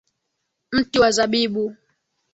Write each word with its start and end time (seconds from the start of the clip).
Mti 0.73 0.97
wa 1.01 1.09
zabibu. 1.15 1.65